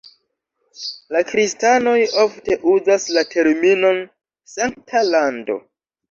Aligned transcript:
La 1.15 1.19
kristanoj 1.31 1.91
ofte 2.23 2.57
uzas 2.71 3.05
la 3.17 3.23
terminon 3.33 3.99
"Sankta 4.55 5.03
Lando". 5.11 5.59